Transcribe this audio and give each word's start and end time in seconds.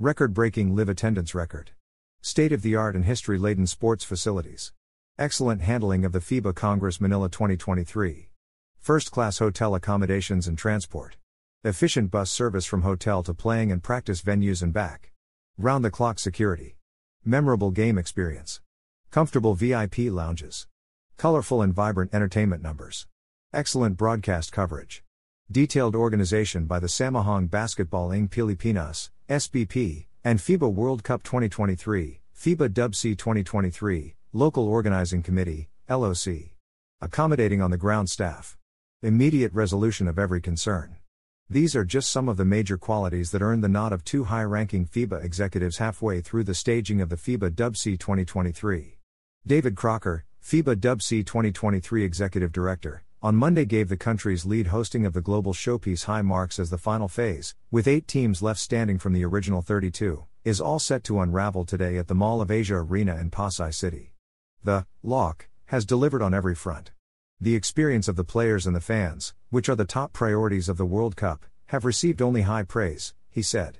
Record 0.00 0.32
breaking 0.32 0.76
live 0.76 0.88
attendance 0.88 1.34
record. 1.34 1.72
State 2.20 2.52
of 2.52 2.62
the 2.62 2.76
art 2.76 2.94
and 2.94 3.04
history 3.04 3.36
laden 3.36 3.66
sports 3.66 4.04
facilities. 4.04 4.72
Excellent 5.18 5.62
handling 5.62 6.04
of 6.04 6.12
the 6.12 6.20
FIBA 6.20 6.54
Congress 6.54 7.00
Manila 7.00 7.28
2023. 7.28 8.28
First 8.78 9.10
class 9.10 9.38
hotel 9.40 9.74
accommodations 9.74 10.46
and 10.46 10.56
transport. 10.56 11.16
Efficient 11.64 12.12
bus 12.12 12.30
service 12.30 12.64
from 12.64 12.82
hotel 12.82 13.24
to 13.24 13.34
playing 13.34 13.72
and 13.72 13.82
practice 13.82 14.22
venues 14.22 14.62
and 14.62 14.72
back. 14.72 15.10
Round 15.56 15.84
the 15.84 15.90
clock 15.90 16.20
security. 16.20 16.76
Memorable 17.24 17.72
game 17.72 17.98
experience. 17.98 18.60
Comfortable 19.10 19.54
VIP 19.54 19.98
lounges. 19.98 20.68
Colorful 21.16 21.60
and 21.60 21.74
vibrant 21.74 22.14
entertainment 22.14 22.62
numbers. 22.62 23.08
Excellent 23.52 23.96
broadcast 23.96 24.52
coverage. 24.52 25.02
Detailed 25.50 25.96
organization 25.96 26.66
by 26.66 26.78
the 26.78 26.86
Samahang 26.86 27.50
Basketball 27.50 28.12
ng 28.12 28.28
Pilipinas, 28.28 29.10
SBP, 29.28 30.06
and 30.24 30.38
FIBA 30.38 30.72
World 30.72 31.04
Cup 31.04 31.22
2023, 31.22 32.20
FIBA 32.34 32.72
Dub 32.72 32.94
C 32.94 33.14
2023, 33.14 34.14
Local 34.32 34.66
Organizing 34.66 35.22
Committee, 35.22 35.68
LOC. 35.86 36.52
Accommodating 37.02 37.60
on 37.60 37.70
the 37.70 37.76
ground 37.76 38.08
staff. 38.08 38.56
Immediate 39.02 39.52
resolution 39.52 40.08
of 40.08 40.18
every 40.18 40.40
concern. 40.40 40.96
These 41.50 41.76
are 41.76 41.84
just 41.84 42.10
some 42.10 42.26
of 42.26 42.38
the 42.38 42.46
major 42.46 42.78
qualities 42.78 43.30
that 43.32 43.42
earned 43.42 43.62
the 43.62 43.68
nod 43.68 43.92
of 43.92 44.02
two 44.02 44.24
high 44.24 44.44
ranking 44.44 44.86
FIBA 44.86 45.22
executives 45.22 45.76
halfway 45.76 46.22
through 46.22 46.44
the 46.44 46.54
staging 46.54 47.02
of 47.02 47.10
the 47.10 47.16
FIBA 47.16 47.54
Dub 47.54 47.76
C 47.76 47.98
2023. 47.98 48.96
David 49.46 49.76
Crocker, 49.76 50.24
FIBA 50.42 50.80
Dub 50.80 51.02
C 51.02 51.22
2023 51.22 52.02
Executive 52.02 52.50
Director, 52.50 53.02
on 53.20 53.34
Monday 53.34 53.64
gave 53.64 53.88
the 53.88 53.96
country's 53.96 54.44
lead 54.44 54.68
hosting 54.68 55.04
of 55.04 55.12
the 55.12 55.20
global 55.20 55.52
showpiece 55.52 56.04
high 56.04 56.22
marks 56.22 56.60
as 56.60 56.70
the 56.70 56.78
final 56.78 57.08
phase, 57.08 57.56
with 57.68 57.88
eight 57.88 58.06
teams 58.06 58.42
left 58.42 58.60
standing 58.60 58.96
from 58.96 59.12
the 59.12 59.24
original 59.24 59.60
32, 59.60 60.24
is 60.44 60.60
all 60.60 60.78
set 60.78 61.02
to 61.02 61.20
unravel 61.20 61.64
today 61.64 61.96
at 61.96 62.06
the 62.06 62.14
Mall 62.14 62.40
of 62.40 62.50
Asia 62.50 62.76
Arena 62.76 63.16
in 63.16 63.28
Pasay 63.28 63.74
City. 63.74 64.12
The 64.62 64.86
LOC 65.02 65.48
has 65.66 65.84
delivered 65.84 66.22
on 66.22 66.32
every 66.32 66.54
front. 66.54 66.92
The 67.40 67.56
experience 67.56 68.06
of 68.06 68.14
the 68.14 68.22
players 68.22 68.66
and 68.66 68.76
the 68.76 68.80
fans, 68.80 69.34
which 69.50 69.68
are 69.68 69.76
the 69.76 69.84
top 69.84 70.12
priorities 70.12 70.68
of 70.68 70.76
the 70.76 70.86
World 70.86 71.16
Cup, 71.16 71.44
have 71.66 71.84
received 71.84 72.22
only 72.22 72.42
high 72.42 72.62
praise, 72.62 73.14
he 73.30 73.42
said. 73.42 73.78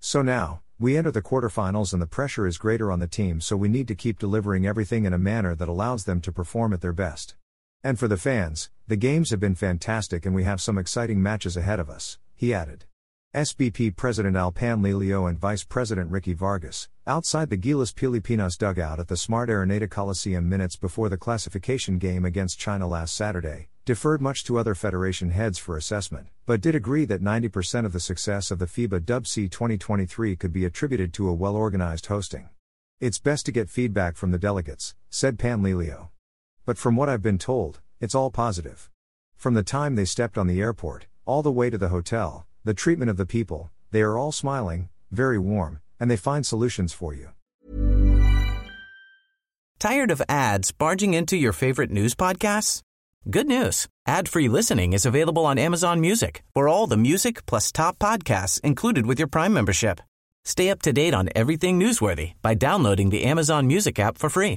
So 0.00 0.20
now, 0.20 0.62
we 0.80 0.96
enter 0.96 1.12
the 1.12 1.22
quarterfinals 1.22 1.92
and 1.92 2.02
the 2.02 2.06
pressure 2.06 2.46
is 2.46 2.58
greater 2.58 2.90
on 2.90 2.98
the 2.98 3.06
team, 3.06 3.40
so 3.40 3.56
we 3.56 3.68
need 3.68 3.86
to 3.86 3.94
keep 3.94 4.18
delivering 4.18 4.66
everything 4.66 5.04
in 5.04 5.12
a 5.12 5.18
manner 5.18 5.54
that 5.54 5.68
allows 5.68 6.06
them 6.06 6.20
to 6.22 6.32
perform 6.32 6.72
at 6.72 6.80
their 6.80 6.92
best. 6.92 7.36
And 7.82 7.98
for 7.98 8.08
the 8.08 8.18
fans, 8.18 8.68
the 8.88 8.96
games 8.96 9.30
have 9.30 9.40
been 9.40 9.54
fantastic 9.54 10.26
and 10.26 10.34
we 10.34 10.44
have 10.44 10.60
some 10.60 10.76
exciting 10.76 11.22
matches 11.22 11.56
ahead 11.56 11.80
of 11.80 11.88
us, 11.88 12.18
he 12.34 12.52
added. 12.52 12.84
SBP 13.34 13.96
President 13.96 14.36
Al 14.36 14.52
Panlilio 14.52 15.26
and 15.26 15.38
Vice 15.38 15.64
President 15.64 16.10
Ricky 16.10 16.34
Vargas, 16.34 16.90
outside 17.06 17.48
the 17.48 17.56
Gilas 17.56 17.94
Pilipinas 17.94 18.58
dugout 18.58 19.00
at 19.00 19.08
the 19.08 19.16
Smart 19.16 19.48
Araneta 19.48 19.88
Coliseum 19.88 20.46
minutes 20.46 20.76
before 20.76 21.08
the 21.08 21.16
classification 21.16 21.96
game 21.96 22.26
against 22.26 22.58
China 22.58 22.86
last 22.86 23.14
Saturday, 23.14 23.68
deferred 23.86 24.20
much 24.20 24.44
to 24.44 24.58
other 24.58 24.74
federation 24.74 25.30
heads 25.30 25.56
for 25.56 25.78
assessment, 25.78 26.26
but 26.44 26.60
did 26.60 26.74
agree 26.74 27.06
that 27.06 27.22
90% 27.22 27.86
of 27.86 27.94
the 27.94 28.00
success 28.00 28.50
of 28.50 28.58
the 28.58 28.66
FIBA 28.66 29.06
Dub 29.06 29.26
C 29.26 29.48
2023 29.48 30.36
could 30.36 30.52
be 30.52 30.66
attributed 30.66 31.14
to 31.14 31.30
a 31.30 31.32
well 31.32 31.56
organized 31.56 32.06
hosting. 32.06 32.50
It's 33.00 33.18
best 33.18 33.46
to 33.46 33.52
get 33.52 33.70
feedback 33.70 34.16
from 34.16 34.32
the 34.32 34.38
delegates, 34.38 34.94
said 35.08 35.38
Panlilio. 35.38 36.09
But 36.70 36.78
from 36.78 36.94
what 36.94 37.08
I've 37.08 37.20
been 37.20 37.36
told, 37.36 37.80
it's 37.98 38.14
all 38.14 38.30
positive. 38.30 38.88
From 39.36 39.54
the 39.54 39.64
time 39.64 39.96
they 39.96 40.04
stepped 40.04 40.38
on 40.38 40.46
the 40.46 40.60
airport, 40.60 41.08
all 41.26 41.42
the 41.42 41.50
way 41.50 41.68
to 41.68 41.76
the 41.76 41.88
hotel, 41.88 42.46
the 42.62 42.74
treatment 42.74 43.10
of 43.10 43.16
the 43.16 43.26
people, 43.26 43.72
they 43.90 44.02
are 44.02 44.16
all 44.16 44.30
smiling, 44.30 44.88
very 45.10 45.36
warm, 45.36 45.80
and 45.98 46.08
they 46.08 46.16
find 46.16 46.46
solutions 46.46 46.92
for 46.92 47.12
you. 47.12 47.30
Tired 49.80 50.12
of 50.12 50.22
ads 50.28 50.70
barging 50.70 51.12
into 51.12 51.36
your 51.36 51.52
favorite 51.52 51.90
news 51.90 52.14
podcasts? 52.14 52.82
Good 53.28 53.48
news. 53.48 53.88
Ad-free 54.06 54.48
listening 54.48 54.92
is 54.92 55.04
available 55.04 55.46
on 55.46 55.58
Amazon 55.58 56.00
Music 56.00 56.44
for 56.54 56.68
all 56.68 56.86
the 56.86 56.96
music 56.96 57.44
plus 57.46 57.72
top 57.72 57.98
podcasts 57.98 58.60
included 58.60 59.06
with 59.06 59.18
your 59.18 59.26
Prime 59.26 59.52
membership. 59.52 60.00
Stay 60.44 60.70
up 60.70 60.82
to 60.82 60.92
date 60.92 61.14
on 61.14 61.30
everything 61.34 61.80
newsworthy 61.80 62.34
by 62.42 62.54
downloading 62.54 63.10
the 63.10 63.24
Amazon 63.24 63.66
Music 63.66 63.98
app 63.98 64.16
for 64.16 64.30
free 64.30 64.56